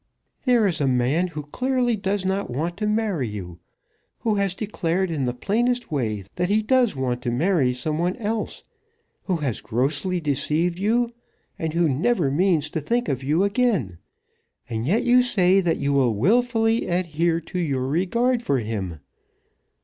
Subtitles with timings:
[0.45, 3.59] "There is a man who clearly does not want to marry you,
[4.21, 8.15] who has declared in the plainest way that he does want to marry some one
[8.15, 8.63] else,
[9.25, 11.13] who has grossly deceived you,
[11.59, 13.99] and who never means to think of you again;
[14.67, 19.01] and yet you say that you will wilfully adhere to your regard for him!"